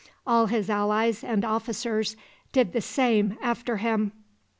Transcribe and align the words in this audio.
All 0.25 0.47
his 0.47 0.67
allies 0.67 1.23
and 1.23 1.45
officers 1.45 2.15
did 2.51 2.73
the 2.73 2.81
same 2.81 3.37
after 3.39 3.77
him. 3.77 4.13